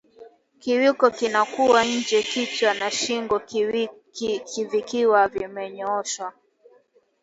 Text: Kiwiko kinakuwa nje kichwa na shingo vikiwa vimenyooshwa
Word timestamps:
Kiwiko 0.61 1.05
kinakuwa 1.17 1.81
nje 1.85 2.19
kichwa 2.29 2.71
na 2.79 2.89
shingo 2.91 3.41
vikiwa 4.71 5.21
vimenyooshwa 5.33 6.33